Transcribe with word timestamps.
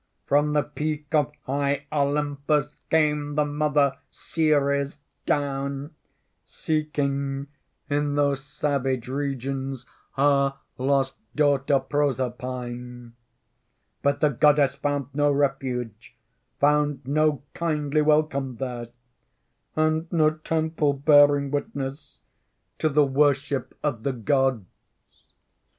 "From 0.25 0.53
the 0.53 0.63
peak 0.63 1.13
of 1.13 1.31
high 1.43 1.85
Olympus 1.91 2.75
Came 2.89 3.35
the 3.35 3.45
mother 3.45 3.99
Ceres 4.09 4.97
down, 5.27 5.93
Seeking 6.43 7.45
in 7.87 8.15
those 8.15 8.43
savage 8.43 9.07
regions 9.07 9.85
Her 10.15 10.55
lost 10.79 11.13
daughter 11.35 11.77
Proserpine. 11.79 13.13
But 14.01 14.21
the 14.21 14.29
Goddess 14.31 14.73
found 14.73 15.09
no 15.13 15.31
refuge, 15.31 16.15
Found 16.59 17.05
no 17.05 17.43
kindly 17.53 18.01
welcome 18.01 18.55
there, 18.55 18.87
And 19.75 20.11
no 20.11 20.31
temple 20.31 20.93
bearing 20.93 21.51
witness 21.51 22.21
To 22.79 22.89
the 22.89 23.05
worship 23.05 23.77
of 23.83 24.01
the 24.01 24.13
gods. 24.13 24.65